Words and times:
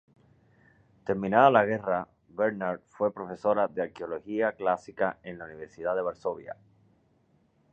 Terminada 1.09 1.51
la 1.51 1.63
guerra, 1.63 2.07
Bernhard 2.29 2.81
fue 2.89 3.13
profesora 3.13 3.67
de 3.67 3.83
arqueología 3.83 4.53
clásica 4.53 5.19
en 5.21 5.37
la 5.37 5.45
Universidad 5.45 5.95
de 5.95 6.01
Varsovia. 6.01 6.57